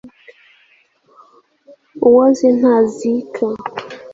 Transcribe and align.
uwoze 2.07 2.45
ntazika 2.59 3.45